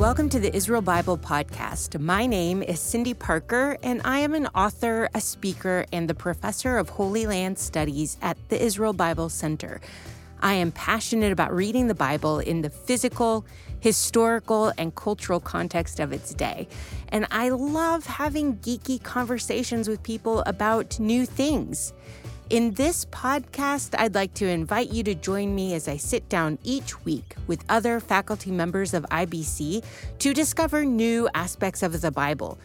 [0.00, 2.00] Welcome to the Israel Bible Podcast.
[2.00, 6.78] My name is Cyndi Parker, and I am an author, a speaker, and the professor
[6.78, 9.78] of Holy Land Studies at the Israel Bible Center.
[10.40, 13.44] I am passionate about reading the Bible in the physical,
[13.80, 16.66] historical, and cultural context of its day.
[17.10, 21.92] And I love having geeky conversations with people about new things.
[22.50, 26.58] In this podcast, I'd like to invite you to join me as I sit down
[26.64, 29.84] each week with other faculty members of IBC
[30.18, 32.58] to discover new aspects of the Bible.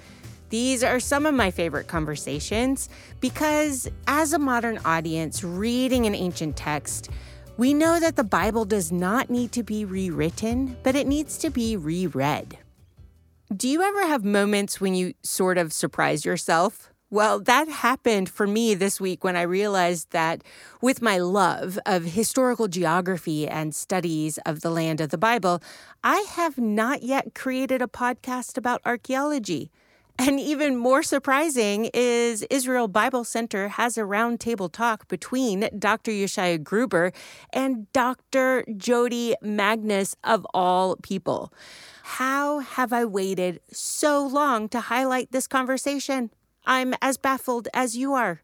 [0.50, 2.90] These are some of my favorite conversations
[3.22, 7.12] because, as a modern audience reading an ancient text,
[7.58, 11.52] we know that the Bible does not need to be rewritten, but it needs to
[11.52, 12.58] be reread.
[13.56, 16.90] Do you ever have moments when you sort of surprise yourself?
[17.12, 20.44] Well, that happened for me this week when I realized that
[20.82, 25.62] with my love of historical geography and studies of the land of the Bible,
[26.04, 29.70] I have not yet created a podcast about archaeology.
[30.18, 36.12] And even more surprising is Israel Bible Center has a roundtable talk between Dr.
[36.12, 37.12] Yeshaya Gruber
[37.54, 38.66] and Dr.
[38.78, 41.54] Jodi Magness, of all people.
[42.02, 46.32] How have I waited so long to highlight this conversation?
[46.66, 48.42] I'm as baffled as you are.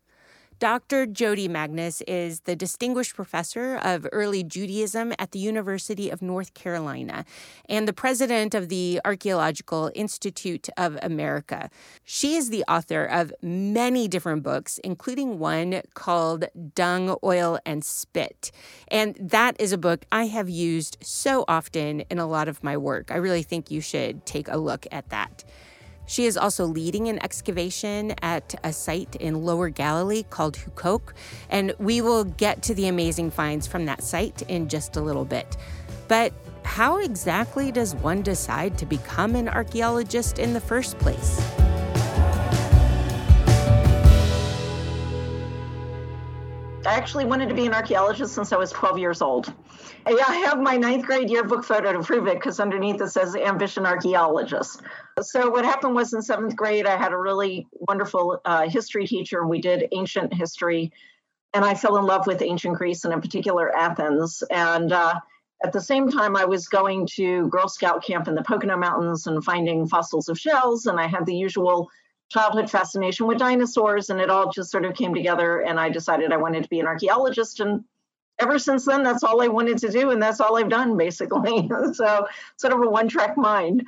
[0.62, 1.08] Dr.
[1.08, 7.26] Jodi Magness is the Distinguished Professor of Early Judaism at the University of North Carolina
[7.68, 11.72] and the president of the Archaeological Institute of America.
[12.04, 18.52] She is the author of many different books, including one called Dung, Oil, and Spit.
[18.90, 22.78] And that is a book I have used so often in a lot of my
[22.78, 23.10] work.
[23.10, 25.44] I really think you should take a look at that.
[26.06, 31.14] She is also leading an excavation at a site in Lower Galilee called Huqoq,
[31.50, 35.26] and we will get to the amazing finds from that site in just a little
[35.26, 35.58] bit.
[36.08, 41.40] But how exactly does one decide to become an archaeologist in the first place?
[46.86, 49.53] I actually wanted to be an archaeologist since I was 12 years old.
[50.08, 53.36] And I have my ninth grade yearbook photo to prove it because underneath it says
[53.36, 54.81] ambition archaeologist.
[55.22, 59.42] So, what happened was in seventh grade, I had a really wonderful uh, history teacher,
[59.42, 60.92] and we did ancient history.
[61.53, 64.42] And I fell in love with ancient Greece and, in particular, Athens.
[64.50, 65.19] And uh,
[65.63, 69.28] at the same time, I was going to Girl Scout camp in the Pocono Mountains
[69.28, 70.88] and finding fossils of shells.
[70.88, 71.90] And I had the usual
[72.31, 75.59] childhood fascination with dinosaurs, and it all just sort of came together.
[75.59, 77.59] And I decided I wanted to be an archaeologist.
[77.59, 77.84] And
[78.40, 81.69] ever since then, that's all I wanted to do, and that's all I've done basically.
[81.94, 82.28] so,
[82.58, 83.86] sort of a one track mind.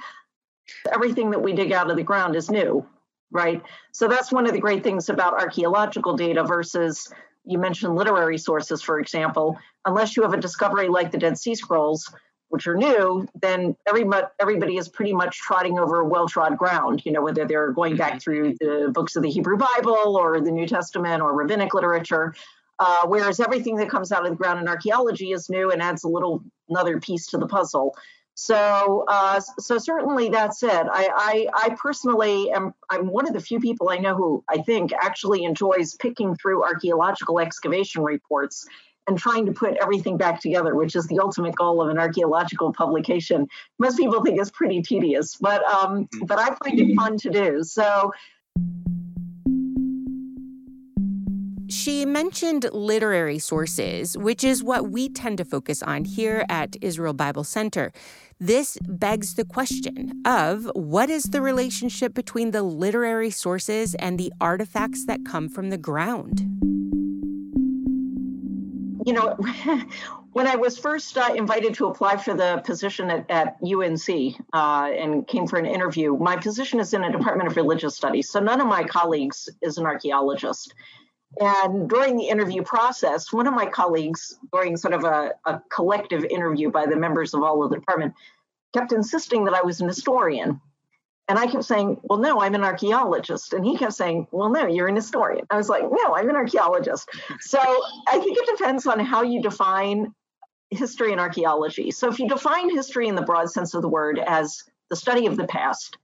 [0.93, 2.85] Everything that we dig out of the ground is new,
[3.31, 3.61] right?
[3.93, 7.09] So, that's one of the great things about archaeological data versus
[7.45, 9.57] you mentioned literary sources, for example.
[9.85, 12.13] Unless you have a discovery like the Dead Sea Scrolls,
[12.53, 14.05] which are new, then every,
[14.39, 17.01] everybody is pretty much trotting over well-trod ground.
[17.03, 20.51] You know, whether they're going back through the books of the Hebrew Bible or the
[20.51, 22.35] New Testament or rabbinic literature.
[22.77, 26.03] Uh, whereas everything that comes out of the ground in archaeology is new and adds
[26.03, 27.95] a little another piece to the puzzle.
[28.35, 30.69] So, uh, so certainly that's it.
[30.71, 32.75] I, I, I personally am.
[32.87, 36.63] I'm one of the few people I know who I think actually enjoys picking through
[36.63, 38.67] archaeological excavation reports
[39.07, 42.71] and trying to put everything back together, which is the ultimate goal of an archaeological
[42.73, 43.47] publication.
[43.79, 46.25] Most people think it's pretty tedious, but um, mm-hmm.
[46.25, 47.63] but I find it fun to do.
[47.63, 48.11] So.
[51.69, 57.13] She mentioned literary sources, which is what we tend to focus on here at Israel
[57.13, 57.91] Bible Center.
[58.39, 64.31] This begs the question of what is the relationship between the literary sources and the
[64.39, 67.02] artifacts that come from the ground?
[69.05, 69.35] You know,
[70.33, 74.89] when I was first uh, invited to apply for the position at, at UNC uh,
[74.91, 78.29] and came for an interview, my position is in a Department of Religious Studies.
[78.29, 80.73] So none of my colleagues is an archaeologist.
[81.39, 86.23] And during the interview process, one of my colleagues, during sort of a, a collective
[86.25, 88.13] interview by the members of all of the department,
[88.73, 90.61] kept insisting that I was an historian.
[91.29, 93.53] And I kept saying, well, no, I'm an archaeologist.
[93.53, 95.45] And he kept saying, well, no, you're an historian.
[95.49, 97.09] I was like, no, I'm an archaeologist.
[97.39, 100.13] So I think it depends on how you define
[100.69, 101.91] history and archaeology.
[101.91, 105.25] So if you define history in the broad sense of the word as the study
[105.25, 105.97] of the past,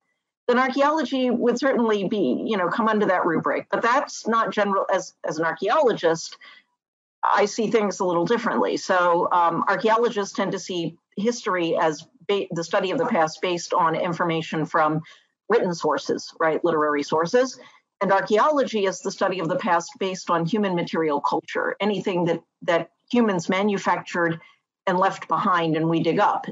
[0.48, 3.68] then archaeology would certainly be, you know, come under that rubric.
[3.70, 6.38] But that's not general as as an archaeologist.
[7.24, 8.78] I see things a little differently.
[8.78, 13.74] So um, archaeologists tend to see history as ba- the study of the past based
[13.74, 15.02] on information from
[15.50, 17.60] written sources, right, literary sources.
[18.02, 22.42] And archaeology is the study of the past based on human material culture, anything that
[22.62, 24.40] that humans manufactured
[24.88, 26.46] and left behind and we dig up.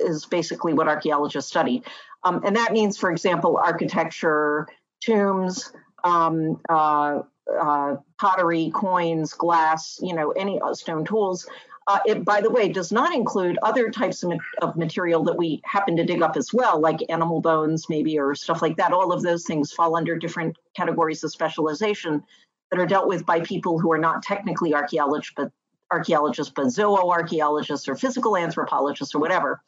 [0.00, 1.82] is basically what archaeologists study.
[2.24, 4.66] Um, and that means, for example, architecture,
[5.04, 5.72] tombs,
[6.04, 7.20] um, uh,
[7.60, 11.46] uh, pottery, coins, glass, you know, any stone tools.
[11.86, 15.60] Uh, it, by the way, does not include other types of, of, material that we
[15.64, 18.92] happen to dig up as well, like animal bones, maybe, or stuff like that.
[18.92, 22.22] All of those things fall under different categories of specialization
[22.70, 25.50] that are dealt with by people who are not technically archaeologists, but
[25.90, 29.60] archaeologists, but zooarchaeologists or physical anthropologists or whatever.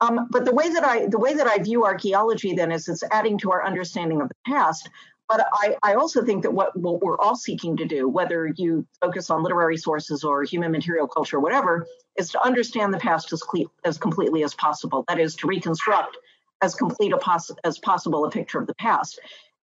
[0.00, 3.04] Um, but the way that I the way that I view archaeology then is it's
[3.10, 4.88] adding to our understanding of the past.
[5.30, 8.84] But I, I also think that what, what we're all seeking to do, whether you
[9.00, 11.86] focus on literary sources or human material culture, whatever,
[12.18, 15.04] is to understand the past as, cle- as completely as possible.
[15.06, 16.18] That is to reconstruct
[16.62, 19.20] as complete pos- as possible a picture of the past.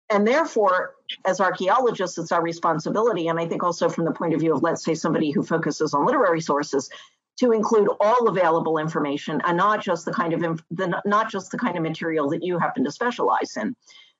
[0.09, 0.95] And therefore,
[1.25, 4.63] as archaeologists, it's our responsibility, and I think also from the point of view of,
[4.63, 6.89] let's say, somebody who focuses on literary sources,
[7.37, 11.51] to include all available information and not just the kind of inf- the, not just
[11.51, 13.75] the kind of material that you happen to specialize in.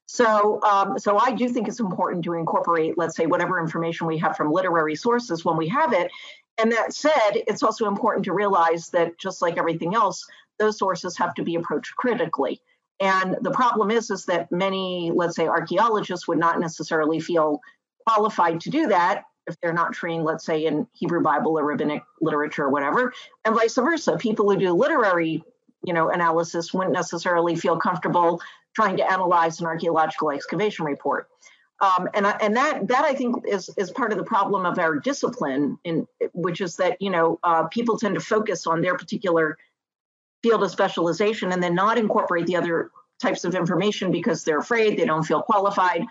[0.05, 4.17] So, um, so I do think it's important to incorporate, let's say, whatever information we
[4.19, 6.11] have from literary sources when we have it.
[6.57, 10.25] And that said, it's also important to realize that just like everything else,
[10.59, 12.61] those sources have to be approached critically.
[12.99, 17.59] And the problem is, is that many, let's say, archaeologists would not necessarily feel
[18.07, 22.03] qualified to do that if they're not trained, let's say, in Hebrew Bible or rabbinic
[22.21, 23.13] literature or whatever,
[23.43, 24.15] and vice versa.
[24.17, 25.43] People who do literary,
[25.83, 28.39] you know, analysis wouldn't necessarily feel comfortable
[28.75, 31.27] trying to analyze an archaeological excavation report.
[31.81, 34.99] Um, and and that that I think is is part of the problem of our
[34.99, 39.57] discipline, in which is that you know uh, people tend to focus on their particular
[40.43, 42.91] field of specialization and then not incorporate the other
[43.21, 46.05] types of information because they're afraid they don't feel qualified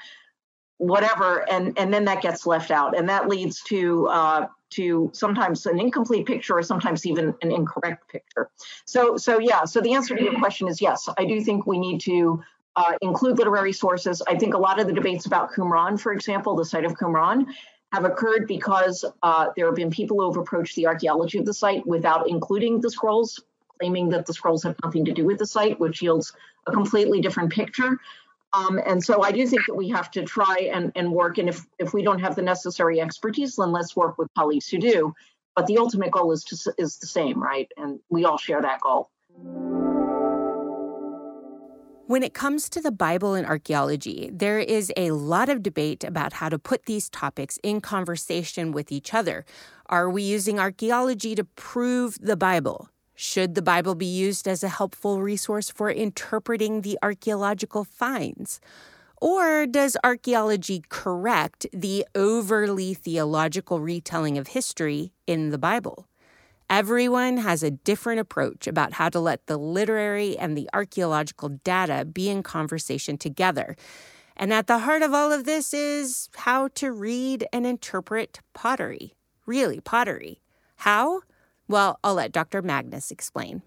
[0.78, 5.66] whatever and and then that gets left out and that leads to uh, to sometimes
[5.66, 8.50] an incomplete picture or sometimes even an incorrect picture
[8.84, 11.78] so so yeah so the answer to your question is yes i do think we
[11.78, 12.42] need to
[12.76, 16.54] uh, include literary sources i think a lot of the debates about qumran for example
[16.56, 17.46] the site of qumran
[17.92, 21.52] have occurred because uh, there have been people who have approached the archaeology of the
[21.52, 23.40] site without including the scrolls
[23.78, 26.32] claiming that the scrolls have nothing to do with the site which yields
[26.66, 27.98] a completely different picture
[28.54, 31.38] um, and so I do think that we have to try and, and work.
[31.38, 34.78] And if, if we don't have the necessary expertise, then let's work with colleagues who
[34.78, 35.14] do.
[35.56, 37.70] But the ultimate goal is to, is the same, right?
[37.76, 39.10] And we all share that goal.
[42.12, 46.34] When it comes to the Bible and archaeology, there is a lot of debate about
[46.34, 49.46] how to put these topics in conversation with each other.
[49.86, 52.90] Are we using archaeology to prove the Bible?
[53.14, 58.60] Should the Bible be used as a helpful resource for interpreting the archaeological finds?
[59.18, 66.04] Or does archaeology correct the overly theological retelling of history in the Bible?
[66.72, 72.06] Everyone has a different approach about how to let the literary and the archaeological data
[72.06, 73.76] be in conversation together.
[74.38, 79.12] And at the heart of all of this is how to read and interpret pottery.
[79.44, 80.40] Really, pottery.
[80.76, 81.20] How?
[81.68, 82.62] Well, I'll let Dr.
[82.62, 83.60] Magness explain.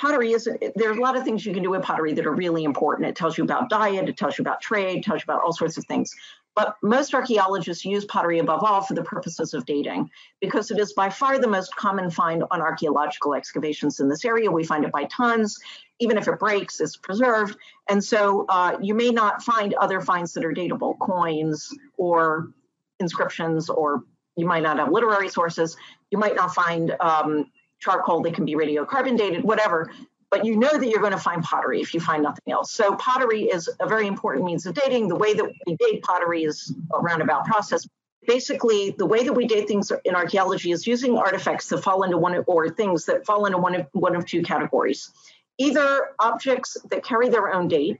[0.00, 2.64] Pottery is there's a lot of things you can do with pottery that are really
[2.64, 3.06] important.
[3.06, 5.52] It tells you about diet, it tells you about trade, it tells you about all
[5.52, 6.14] sorts of things.
[6.56, 10.10] But most archaeologists use pottery above all for the purposes of dating
[10.40, 14.50] because it is by far the most common find on archaeological excavations in this area.
[14.50, 15.58] We find it by tons.
[16.00, 17.56] Even if it breaks, it's preserved.
[17.88, 22.50] And so uh, you may not find other finds that are datable, coins or
[22.98, 24.04] inscriptions or
[24.36, 25.76] you might not have literary sources.
[26.10, 29.90] You might not find um, charcoal that can be radiocarbon dated, whatever.
[30.30, 32.70] But you know that you're going to find pottery if you find nothing else.
[32.72, 35.08] So pottery is a very important means of dating.
[35.08, 37.86] The way that we date pottery is a roundabout process.
[38.26, 42.16] Basically, the way that we date things in archaeology is using artifacts that fall into
[42.16, 45.10] one or things that fall into one of one of two categories.
[45.58, 47.98] Either objects that carry their own date,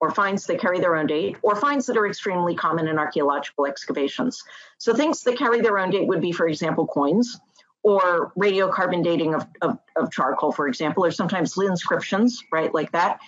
[0.00, 3.66] or finds that carry their own date, or finds that are extremely common in archaeological
[3.66, 4.42] excavations.
[4.78, 7.38] So things that carry their own date would be, for example, coins
[7.88, 13.20] or radiocarbon dating of, of, of charcoal, for example, or sometimes inscriptions, right, like that.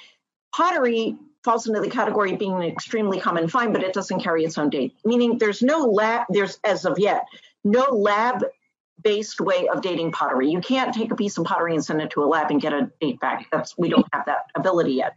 [0.54, 4.44] Pottery falls into the category of being an extremely common find, but it doesn't carry
[4.44, 7.24] its own date, meaning there's no lab, there's as of yet,
[7.64, 8.44] no lab
[9.02, 10.50] based way of dating pottery.
[10.50, 12.74] You can't take a piece of pottery and send it to a lab and get
[12.74, 13.46] a date back.
[13.50, 15.14] That's we don't have that ability yet.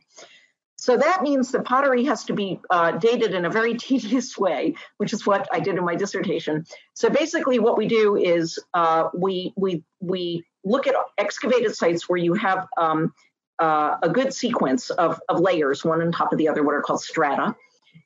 [0.83, 4.75] So that means that pottery has to be uh, dated in a very tedious way,
[4.97, 6.65] which is what I did in my dissertation.
[6.93, 12.17] So basically, what we do is uh, we we we look at excavated sites where
[12.17, 13.13] you have um,
[13.59, 16.81] uh, a good sequence of, of layers, one on top of the other, what are
[16.81, 17.55] called strata.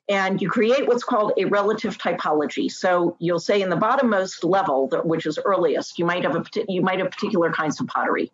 [0.07, 2.71] and you create what's called a relative typology.
[2.71, 6.83] So you'll say in the bottommost level, which is earliest, you might have a you
[6.83, 8.31] might have particular kinds of pottery,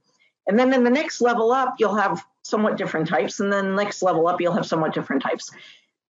[0.48, 4.02] and then in the next level up, you'll have somewhat different types, and then next
[4.02, 5.52] level up, you'll have somewhat different types.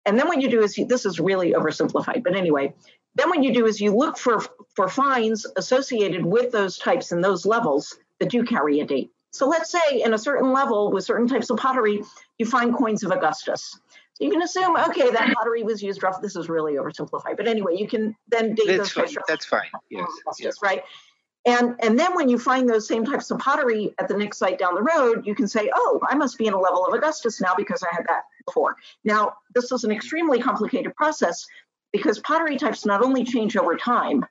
[0.05, 2.73] And then what you do is you, this is really oversimplified, but anyway,
[3.15, 4.43] then what you do is you look for
[4.75, 9.11] for finds associated with those types and those levels that do carry a date.
[9.31, 12.03] So let's say in a certain level with certain types of pottery,
[12.37, 13.79] you find coins of Augustus.
[14.13, 16.21] So you can assume, okay, that pottery was used rough.
[16.21, 19.23] This is really oversimplified, but anyway, you can then date that's those fine.
[19.27, 19.69] That's fine.
[19.89, 20.07] Yes.
[20.27, 20.83] Augustus, right?
[21.45, 24.57] And and then when you find those same types of pottery at the next site
[24.57, 27.41] down the road, you can say, oh, I must be in a level of Augustus
[27.41, 28.77] now because I had that before.
[29.03, 31.45] Now, this is an extremely complicated process
[31.91, 34.25] because pottery types not only change over time,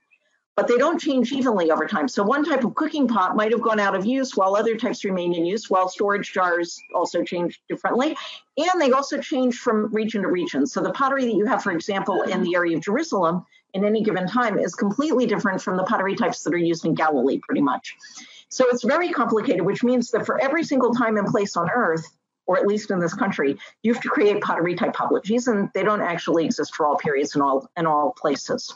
[0.57, 2.09] but they don't change evenly over time.
[2.09, 5.05] So one type of cooking pot might have gone out of use while other types
[5.05, 8.17] remain in use, while storage jars also change differently.
[8.59, 10.67] And they also change from region to region.
[10.67, 14.03] So the pottery that you have, for example, in the area of Jerusalem in any
[14.03, 17.63] given time is completely different from the pottery types that are used in Galilee, pretty
[17.63, 17.97] much.
[18.49, 22.07] So it's very complicated, which means that for every single time and place on earth,
[22.47, 26.03] or at least in this country, you have to create pottery typologies, and they don't
[26.03, 28.75] actually exist for all periods and all and all places.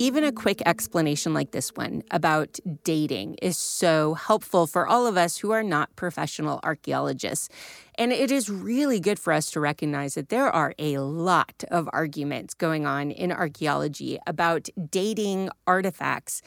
[0.00, 5.18] Even a quick explanation like this one about dating is so helpful for all of
[5.18, 7.50] us who are not professional archaeologists.
[7.96, 11.86] And it is really good for us to recognize that there are a lot of
[11.92, 16.40] arguments going on in archaeology about dating artifacts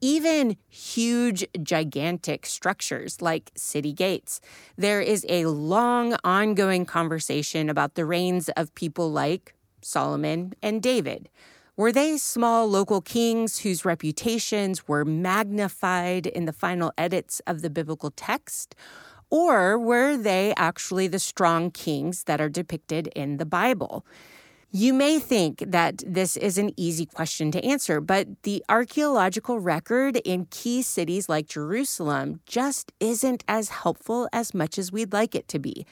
[0.00, 4.40] even huge, gigantic structures like city gates.
[4.76, 11.28] There is a long, ongoing conversation about the reigns of people like Solomon and David.
[11.78, 17.68] Were they small local kings whose reputations were magnified in the final edits of the
[17.68, 18.74] biblical text?
[19.28, 24.06] Or were they actually the strong kings that are depicted in the Bible?
[24.70, 30.16] You may think that this is an easy question to answer, but the archaeological record
[30.24, 35.46] in key cities like Jerusalem just isn't as helpful as much as we'd like it
[35.48, 35.84] to be.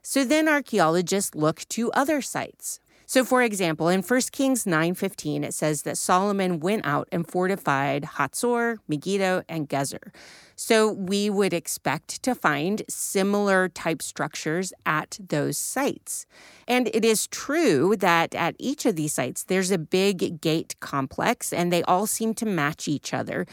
[0.00, 2.78] So then archaeologists look to other sites.
[3.06, 8.04] So for example, in 1 Kings 9:15 it says that Solomon went out and fortified
[8.16, 10.12] Hatzor, Megiddo, and Gezer.
[10.56, 16.26] So we would expect to find similar type structures at those sites.
[16.66, 21.52] And it is true that at each of these sites there's a big gate complex
[21.52, 23.46] and they all seem to match each other.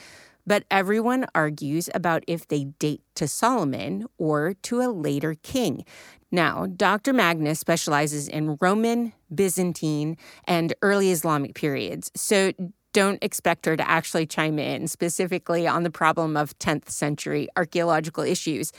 [0.46, 5.86] But everyone argues about if they date to Solomon or to a later king.
[6.32, 7.14] Now, Dr.
[7.14, 12.10] Magness specializes in Roman, Byzantine, and early Islamic periods.
[12.16, 12.54] So
[12.94, 18.24] don't expect her to actually chime in specifically on the problem of 10th century archaeological
[18.24, 18.72] issues.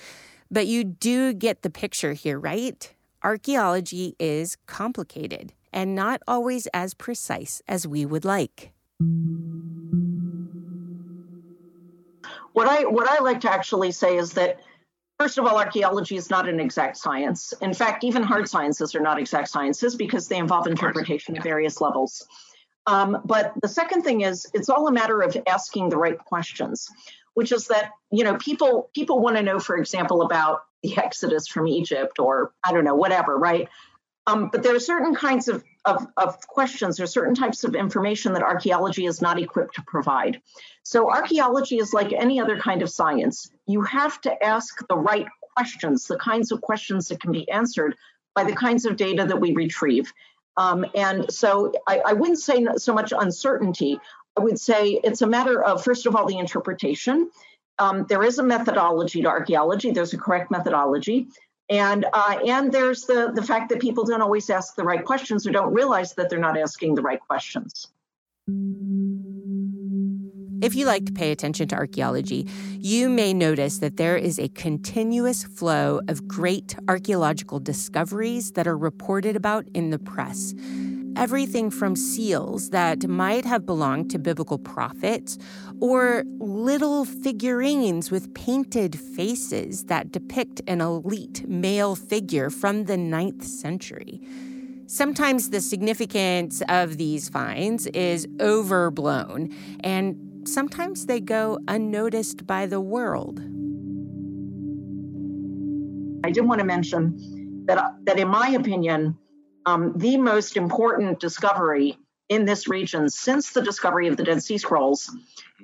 [0.50, 2.92] But you do get the picture here, right?
[3.23, 8.73] Archaeology is complicated and not always as precise as we would like.
[12.52, 14.61] What I what I like to actually say is that
[15.19, 17.54] First of all, archaeology is not an exact science.
[17.61, 21.81] In fact, even hard sciences are not exact sciences because they involve interpretation at various
[21.81, 22.26] levels.
[22.87, 26.88] Um, but the second thing is, it's all a matter of asking the right questions,
[27.35, 31.47] which is that you know people people want to know, for example, about the Exodus
[31.47, 33.69] from Egypt or I don't know whatever, right?
[34.26, 38.33] Um, but there are certain kinds of, of, of questions or certain types of information
[38.35, 40.41] that archaeology is not equipped to provide.
[40.85, 43.50] So, archaeology is like any other kind of science.
[43.67, 47.97] You have to ask the right questions, the kinds of questions that can be answered
[48.35, 50.12] by the kinds of data that we retrieve.
[50.57, 53.99] Um, and so, I, I wouldn't say so much uncertainty.
[54.37, 57.31] I would say it's a matter of, first of all, the interpretation.
[57.79, 61.26] Um, there is a methodology to archaeology, there's a correct methodology.
[61.71, 65.47] And uh, and there's the the fact that people don't always ask the right questions
[65.47, 67.87] or don't realize that they're not asking the right questions.
[70.62, 72.47] If you like to pay attention to archaeology,
[72.78, 78.78] you may notice that there is a continuous flow of great archaeological discoveries that are
[78.78, 80.54] reported about in the press
[81.16, 85.38] everything from seals that might have belonged to biblical prophets
[85.81, 93.45] or little figurines with painted faces that depict an elite male figure from the ninth
[93.45, 94.21] century.
[94.87, 99.49] Sometimes the significance of these finds is overblown,
[99.81, 103.40] and sometimes they go unnoticed by the world.
[106.25, 109.16] I did want to mention that, that in my opinion,
[109.66, 114.59] um, the most important discovery in this region since the discovery of the Dead Sea
[114.59, 115.14] Scrolls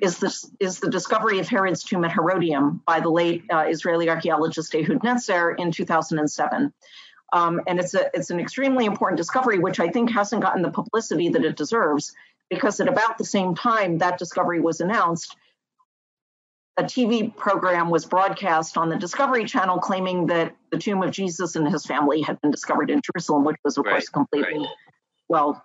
[0.03, 4.09] is the, is the discovery of Herod's tomb at Herodium by the late uh, Israeli
[4.09, 6.73] archaeologist Ehud Netzer in 2007.
[7.33, 10.71] Um, and it's a it's an extremely important discovery, which I think hasn't gotten the
[10.71, 12.15] publicity that it deserves,
[12.49, 15.37] because at about the same time that discovery was announced,
[16.79, 21.57] a TV program was broadcast on the Discovery Channel claiming that the tomb of Jesus
[21.57, 24.69] and his family had been discovered in Jerusalem, which was, of right, course, completely, right.
[25.29, 25.63] well,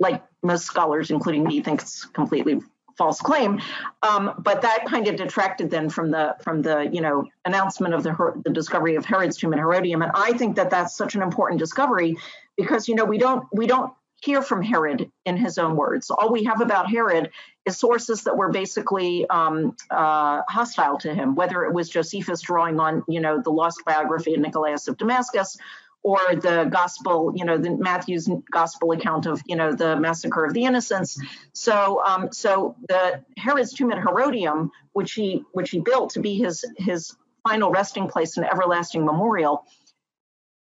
[0.00, 2.60] like most scholars, including me, think it's completely
[2.98, 3.60] false claim.
[4.02, 8.02] Um, but that kind of detracted then from the from the you know announcement of
[8.02, 11.22] the the discovery of Herod's tomb in Herodium, and I think that that's such an
[11.22, 12.16] important discovery
[12.56, 13.92] because you know we don't we don't
[14.22, 16.10] hear from Herod in his own words.
[16.10, 17.30] All we have about Herod
[17.64, 22.80] is sources that were basically um, uh, hostile to him, whether it was Josephus drawing
[22.80, 25.56] on, you know, the lost biography of Nicolaus of Damascus,
[26.02, 30.54] or the gospel, you know, the Matthew's gospel account of, you know, the massacre of
[30.54, 31.18] the innocents.
[31.52, 36.36] So, um, so the Herod's tomb at Herodium, which he which he built to be
[36.36, 39.66] his his final resting place and everlasting memorial,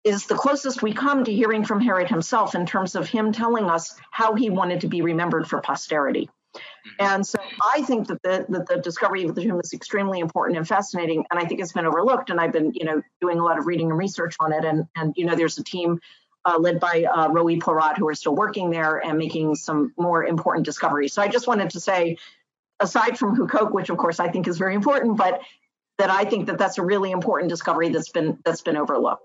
[0.04, 3.70] is the closest we come to hearing from Herod himself in terms of him telling
[3.70, 6.30] us how he wanted to be remembered for posterity.
[6.56, 7.06] Mm-hmm.
[7.06, 7.38] And so
[7.74, 11.26] I think that the, that the discovery of the tomb is extremely important and fascinating,
[11.30, 12.30] and I think it's been overlooked.
[12.30, 14.66] And I've been, you know, doing a lot of reading and research on it.
[14.66, 16.00] And and you know, there's a team
[16.46, 20.24] uh, led by uh, Roee Porat who are still working there and making some more
[20.24, 21.14] important discoveries.
[21.14, 22.18] So I just wanted to say,
[22.80, 25.42] aside from Huqoq, which of course I think is very important, but
[26.00, 29.24] that I think that that's a really important discovery that's been that's been overlooked.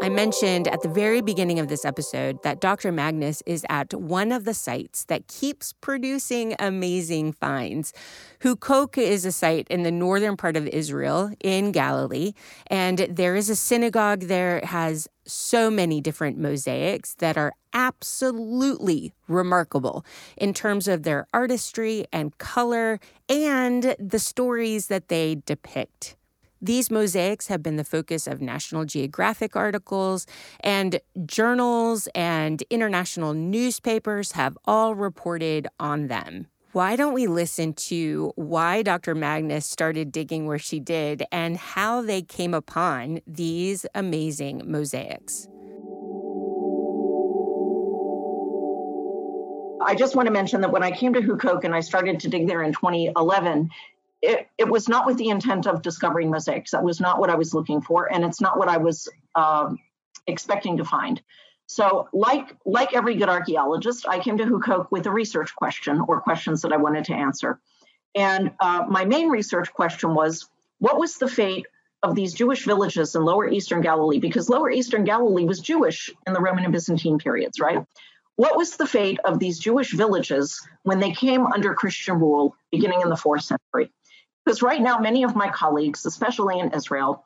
[0.00, 2.92] I mentioned at the very beginning of this episode that Dr.
[2.92, 7.92] Magness is at one of the sites that keeps producing amazing finds.
[8.40, 12.32] Huqoq is a site in the northern part of Israel in Galilee,
[12.68, 14.58] and there is a synagogue there.
[14.58, 20.04] It has so many different mosaics that are absolutely remarkable
[20.36, 26.17] in terms of their artistry and color and the stories that they depict.
[26.60, 30.26] These mosaics have been the focus of National Geographic articles,
[30.60, 36.48] and journals and international newspapers have all reported on them.
[36.72, 39.14] Why don't we listen to why Dr.
[39.14, 45.48] Magness started digging where she did and how they came upon these amazing mosaics?
[49.80, 52.28] I just want to mention that when I came to Huqoq and I started to
[52.28, 53.70] dig there in 2011,
[54.22, 56.72] it, it was not with the intent of discovering mosaics.
[56.72, 59.78] That was not what I was looking for, and it's not what I was um,
[60.26, 61.22] expecting to find.
[61.66, 66.20] So, like like every good archaeologist, I came to Huqoq with a research question or
[66.20, 67.60] questions that I wanted to answer.
[68.14, 71.66] And uh, my main research question was, what was the fate
[72.02, 74.18] of these Jewish villages in Lower Eastern Galilee?
[74.18, 77.84] Because Lower Eastern Galilee was Jewish in the Roman and Byzantine periods, right?
[78.36, 83.02] What was the fate of these Jewish villages when they came under Christian rule beginning
[83.02, 83.92] in the fourth century?
[84.48, 87.22] Because right now, many of my colleagues, especially in Israel,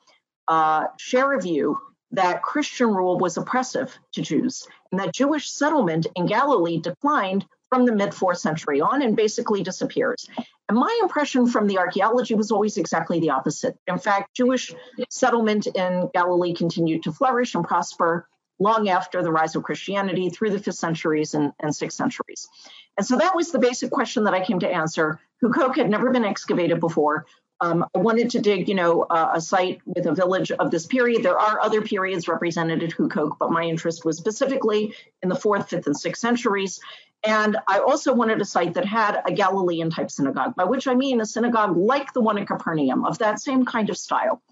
[0.48, 1.78] uh, share a view
[2.10, 7.86] that Christian rule was oppressive to Jews and that Jewish settlement in Galilee declined from
[7.86, 10.28] the mid fourth century on and basically disappears.
[10.68, 13.78] And my impression from the archaeology was always exactly the opposite.
[13.86, 14.74] In fact, Jewish
[15.08, 18.26] settlement in Galilee continued to flourish and prosper
[18.58, 22.48] long after the rise of Christianity through the fifth centuries and, and sixth centuries.
[22.98, 25.20] And so that was the basic question that I came to answer.
[25.42, 27.26] Huqoq had never been excavated before.
[27.60, 30.86] Um, I wanted to dig, you know, uh, a site with a village of this
[30.86, 31.22] period.
[31.22, 35.70] There are other periods represented at Huqoq, but my interest was specifically in the fourth,
[35.70, 36.80] fifth, and sixth centuries.
[37.24, 40.94] And I also wanted a site that had a Galilean type synagogue, by which I
[40.94, 44.42] mean a synagogue like the one at Capernaum, of that same kind of style.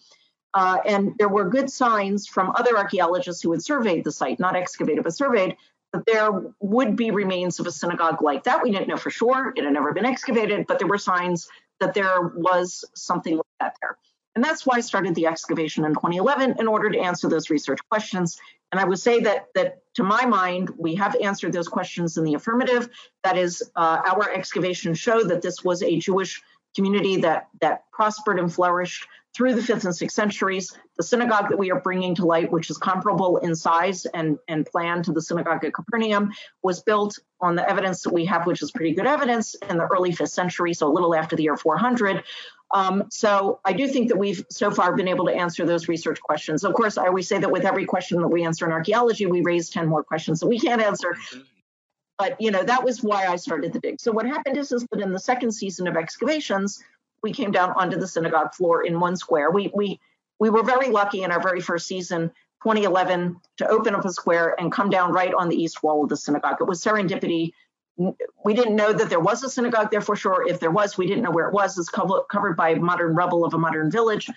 [0.55, 4.57] Uh, and there were good signs from other archaeologists who had surveyed the site, not
[4.57, 5.57] excavated, but surveyed,
[5.93, 8.63] that there would be remains of a synagogue like that.
[8.63, 11.49] We didn't know for sure, it had never been excavated, but there were signs
[11.81, 13.97] that there was something like that there.
[14.35, 17.81] And that's why I started the excavation in 2011 in order to answer those research
[17.91, 18.39] questions.
[18.71, 22.25] And I would say that that to my mind, we have answered those questions in
[22.25, 22.89] the affirmative.
[23.25, 26.41] That is, uh, our excavation showed that this was a Jewish
[26.77, 30.77] community that that prospered and flourished through the fifth and sixth centuries.
[30.97, 34.67] The synagogue that we are bringing to light, which is comparable in size and, and
[34.67, 38.63] plan to the synagogue at Capernaum, was built on the evidence that we have, which
[38.63, 41.57] is pretty good evidence, in the early fifth century, so a little after the year
[41.57, 42.25] 400.
[42.73, 46.21] Um, so I do think that we've so far been able to answer those research
[46.21, 46.65] questions.
[46.65, 49.43] Of course, I always say that with every question that we answer in archaeology, we
[49.43, 51.17] raise 10 more questions that we can't answer.
[52.19, 53.99] But you know that was why I started the dig.
[53.99, 56.83] So what happened is, is that in the second season of excavations,
[57.23, 59.51] we came down onto the synagogue floor in one square.
[59.51, 60.01] We we
[60.39, 62.29] we were very lucky in our very first season,
[62.63, 66.09] 2011, to open up a square and come down right on the east wall of
[66.09, 66.57] the synagogue.
[66.61, 67.53] It was serendipity.
[68.45, 70.49] We didn't know that there was a synagogue there for sure.
[70.49, 71.77] If there was, we didn't know where it was.
[71.77, 74.31] It's covered by modern rubble of a modern village.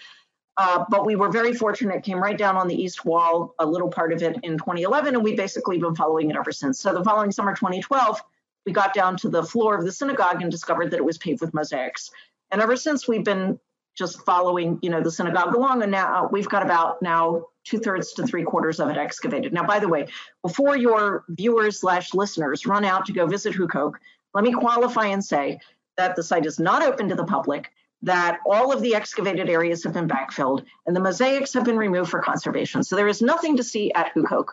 [0.58, 1.96] Uh, but we were very fortunate.
[1.96, 5.15] It came right down on the east wall, a little part of it in 2011,
[5.15, 6.80] and we've basically been following it ever since.
[6.80, 8.22] So the following summer, 2012,
[8.65, 11.41] we got down to the floor of the synagogue and discovered that it was paved
[11.41, 12.12] with mosaics.
[12.54, 13.60] And ever since, we've been
[13.98, 18.13] just following, you know, the synagogue along, and now we've got about now two thirds
[18.13, 19.54] to three quarters of it excavated.
[19.54, 20.08] Now, by the way,
[20.44, 23.94] before your viewers slash listeners run out to go visit Huqoq,
[24.36, 25.60] let me qualify and say
[25.98, 27.72] that the site is not open to the public
[28.04, 32.12] that all of the excavated areas have been backfilled and the mosaics have been removed
[32.12, 32.84] for conservation.
[32.84, 34.46] So there is nothing to see at Huqoq.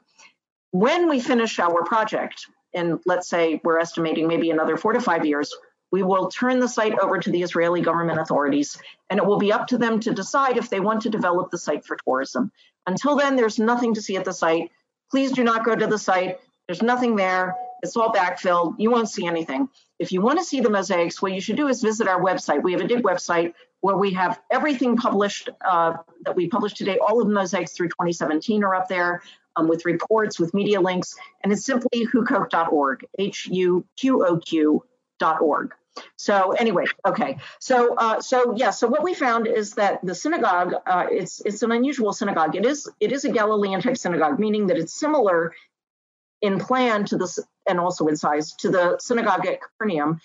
[0.70, 5.26] When we finish our project, and let's say we're estimating maybe another four to five
[5.26, 5.52] years,
[5.90, 9.52] we will turn the site over to the Israeli government authorities, and it will be
[9.52, 12.52] up to them to decide if they want to develop the site for tourism.
[12.86, 14.70] Until then, there's nothing to see at the site.
[15.10, 16.38] Please do not go to the site.
[16.66, 17.56] There's nothing there.
[17.82, 18.76] It's all backfilled.
[18.78, 19.68] You won't see anything.
[19.98, 22.62] If you want to see the mosaics, what you should do is visit our website.
[22.62, 26.98] We have a dig website where we have everything published uh, that we published today.
[26.98, 29.22] All of the mosaics through 2017 are up there
[29.56, 34.36] um, with reports, with media links, and it's simply huqoq.org, H U Q O
[35.20, 35.74] Q.org.
[36.16, 37.38] So anyway, okay.
[37.58, 38.70] So uh, so yeah.
[38.70, 42.56] So what we found is that the synagogue, uh, it's it's an unusual synagogue.
[42.56, 45.52] It is it is a Galilean type synagogue, meaning that it's similar
[46.40, 50.20] in plan to this and also in size to the synagogue at Capernaum.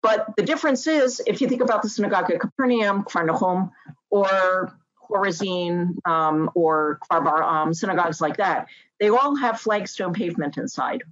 [0.00, 3.70] But the difference is, if you think about the synagogue at Capernaum, Kfar
[4.10, 8.68] or Chorazin, um, or Kfar Bar'am, synagogues like that,
[9.00, 11.02] they all have flagstone pavement inside.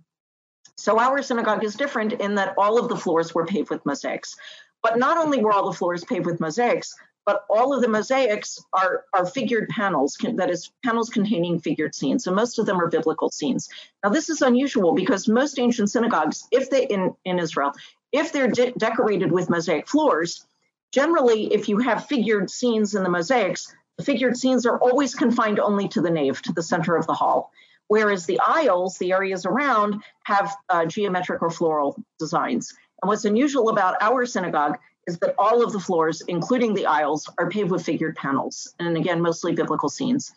[0.76, 4.36] So our synagogue is different in that all of the floors were paved with mosaics.
[4.82, 8.64] But not only were all the floors paved with mosaics, but all of the mosaics
[8.72, 12.88] are, are figured panels, that is, panels containing figured scenes, and most of them are
[12.88, 13.68] biblical scenes.
[14.04, 17.72] Now, this is unusual because most ancient synagogues, if they in, in Israel,
[18.12, 20.46] if they're de- decorated with mosaic floors,
[20.92, 25.58] generally, if you have figured scenes in the mosaics, the figured scenes are always confined
[25.58, 27.50] only to the nave, to the center of the hall.
[27.88, 32.74] Whereas the aisles, the areas around, have uh, geometric or floral designs.
[33.02, 37.30] And what's unusual about our synagogue is that all of the floors, including the aisles,
[37.38, 40.32] are paved with figured panels, and again, mostly biblical scenes.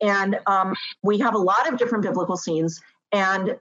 [0.00, 2.80] And um, we have a lot of different biblical scenes,
[3.12, 3.58] and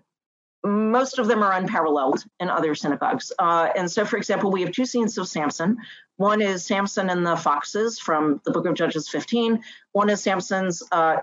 [0.63, 3.31] most of them are unparalleled in other synagogues.
[3.37, 5.77] Uh, and so, for example, we have two scenes of Samson.
[6.17, 9.63] One is Samson and the foxes from the book of Judges 15.
[9.93, 11.17] One is Samson's uh,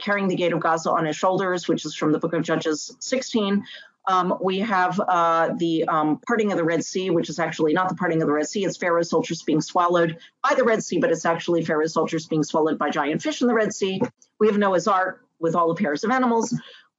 [0.00, 2.96] carrying the gate of Gaza on his shoulders, which is from the book of Judges
[3.00, 3.64] 16.
[4.08, 7.88] Um, we have uh, the um, parting of the Red Sea, which is actually not
[7.88, 8.64] the parting of the Red Sea.
[8.64, 12.42] It's Pharaoh's soldiers being swallowed by the Red Sea, but it's actually Pharaoh's soldiers being
[12.42, 14.00] swallowed by giant fish in the Red Sea.
[14.40, 16.52] We have Noah's Ark with all the pairs of animals.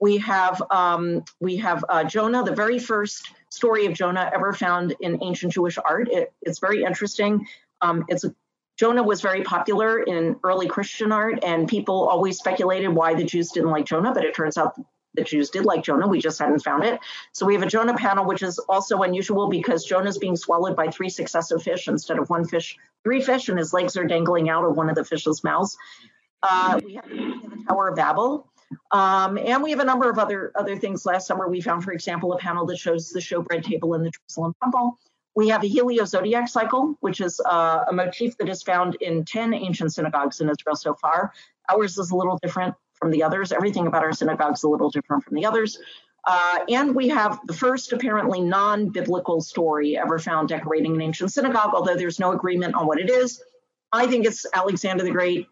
[0.04, 4.94] We have um, we have uh, Jonah, the very first story of Jonah ever found
[5.00, 6.10] in ancient Jewish art.
[6.12, 7.48] It, it's very interesting.
[7.82, 8.26] Um, it's
[8.78, 13.52] Jonah was very popular in early Christian art, and people always speculated why the Jews
[13.52, 14.74] didn't like Jonah, but it turns out
[15.14, 16.06] the Jews did like Jonah.
[16.06, 17.00] We just hadn't found it.
[17.32, 20.90] So we have a Jonah panel, which is also unusual because Jonah's being swallowed by
[20.90, 24.66] three successive fish instead of one fish, three fish, and his legs are dangling out
[24.66, 25.78] of one of the fish's mouths.
[26.42, 28.50] Uh, we have the Tower of Babel.
[28.92, 31.06] Um, and we have a number of other other things.
[31.06, 34.12] Last summer, we found, for example, a panel that shows the showbread table in the
[34.12, 34.98] Jerusalem Temple.
[35.36, 39.54] We have a heliozodiac cycle, which is uh, a motif that is found in 10
[39.54, 41.34] ancient synagogues in Israel so far.
[41.72, 43.52] Ours is a little different from the others.
[43.52, 45.80] Everything about our synagogue is a little different from the others.
[46.26, 51.32] Uh, and we have the first apparently non biblical story ever found decorating an ancient
[51.32, 53.42] synagogue, although there's no agreement on what it is.
[53.92, 55.48] I think it's Alexander the Great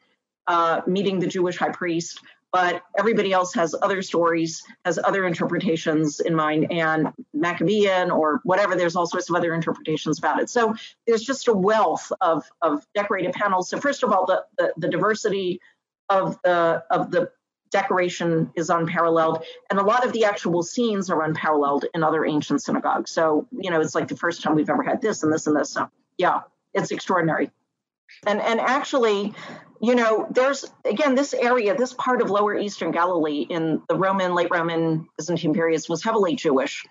[0.48, 6.20] uh, meeting the Jewish high priest, but everybody else has other stories, has other interpretations
[6.20, 10.50] in mind, and Maccabean or whatever, there's all sorts of other interpretations about it.
[10.50, 10.76] So
[11.08, 13.70] there's just a wealth of, of decorated panels.
[13.70, 15.62] So, first of all, the, the, the diversity
[16.10, 17.32] of the, of the
[17.72, 22.62] decoration is unparalleled and a lot of the actual scenes are unparalleled in other ancient
[22.62, 25.48] synagogues so you know it's like the first time we've ever had this and this
[25.48, 26.42] and this so yeah
[26.74, 27.50] it's extraordinary
[28.28, 29.34] and and actually
[29.82, 34.34] you know there's again this area this part of lower eastern galilee in the roman
[34.34, 36.86] late roman byzantine periods was heavily jewish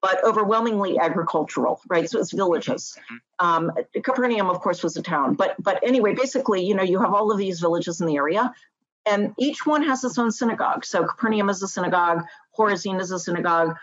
[0.00, 2.96] but overwhelmingly agricultural right so it's villages
[3.38, 7.12] um, capernaum of course was a town but but anyway basically you know you have
[7.12, 8.52] all of these villages in the area
[9.06, 10.84] and each one has its own synagogue.
[10.84, 12.24] So Capernaum is a synagogue,
[12.58, 13.76] Chorazin is a synagogue,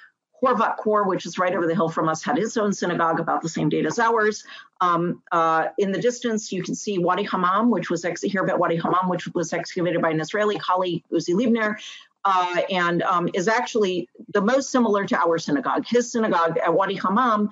[0.44, 3.42] Horvat Kur, which is right over the hill from us, had its own synagogue about
[3.42, 4.44] the same date as ours.
[4.82, 8.60] Um, uh, in the distance, you can see Wadi Hammam, which was ex- here about
[8.60, 11.78] Wadi Hammam, which was excavated by an Israeli colleague, Uzi Leibner,
[12.26, 15.86] uh, and um, is actually the most similar to our synagogue.
[15.88, 17.50] His synagogue at Wadi Hammam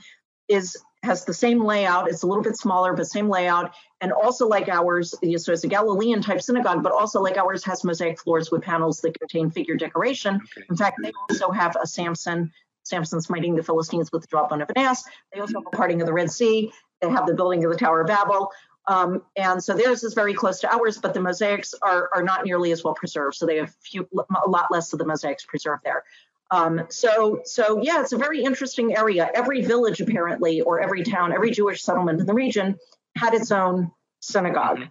[0.49, 2.09] is has the same layout.
[2.09, 3.73] It's a little bit smaller, but same layout.
[4.01, 7.83] And also, like ours, so it's a Galilean type synagogue, but also, like ours, has
[7.83, 10.35] mosaic floors with panels that contain figure decoration.
[10.35, 10.65] Okay.
[10.69, 12.51] In fact, they also have a Samson,
[12.83, 15.03] Samson smiting the Philistines with the jawbone of an ass.
[15.33, 16.71] They also have a parting of the Red Sea.
[17.01, 18.51] They have the building of the Tower of Babel.
[18.87, 22.45] Um, and so theirs is very close to ours, but the mosaics are, are not
[22.45, 23.35] nearly as well preserved.
[23.35, 26.03] So they have few, a lot less of the mosaics preserved there.
[26.49, 29.29] Um, so, so yeah, it's a very interesting area.
[29.33, 32.77] Every village, apparently, or every town, every Jewish settlement in the region
[33.15, 34.81] had its own synagogue.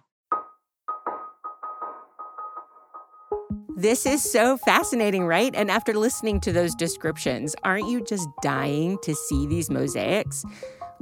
[3.81, 5.55] This is so fascinating, right?
[5.55, 10.45] And after listening to those descriptions, aren't you just dying to see these mosaics?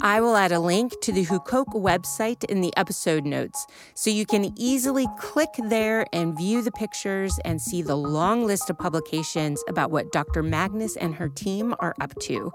[0.02, 4.26] I will add a link to the Huqoq website in the episode notes so you
[4.26, 9.62] can easily click there and view the pictures and see the long list of publications
[9.68, 10.42] about what Dr.
[10.42, 12.54] Magness and her team are up to.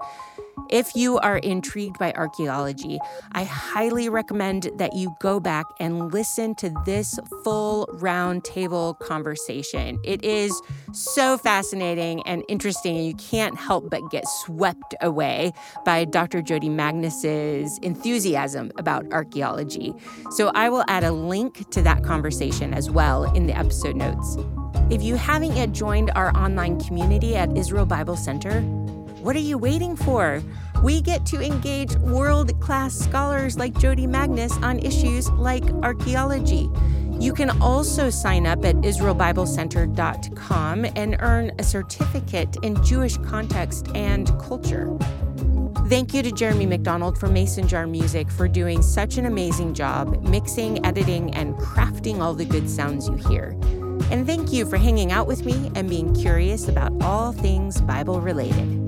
[0.71, 2.97] If you are intrigued by archaeology,
[3.33, 9.99] I highly recommend that you go back and listen to this full roundtable conversation.
[10.03, 10.59] It is
[10.93, 15.51] so fascinating and interesting, and you can't help but get swept away
[15.83, 16.41] by Dr.
[16.41, 17.34] Jodi Magness's
[17.81, 19.93] enthusiasm about archaeology.
[20.31, 24.37] So I will add a link to that conversation as well in the episode notes.
[24.89, 28.61] If you haven't yet joined our online community at Israel Bible Center,
[29.25, 30.43] what are you waiting for?
[30.83, 36.69] We get to engage world class scholars like Jodi Magness on issues like archaeology.
[37.19, 44.27] You can also sign up at IsraelBibleCenter.com and earn a certificate in Jewish context and
[44.39, 44.95] culture.
[45.87, 50.19] Thank you to Jeremy McDonald from Mason Jar Music for doing such an amazing job
[50.27, 53.55] mixing, editing, and crafting all the good sounds you hear.
[54.09, 58.19] And thank you for hanging out with me and being curious about all things Bible
[58.19, 58.84] related.